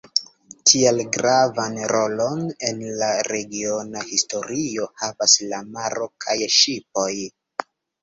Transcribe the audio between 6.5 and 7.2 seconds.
ŝipoj.